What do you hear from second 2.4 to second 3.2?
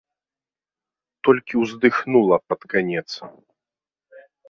пад канец.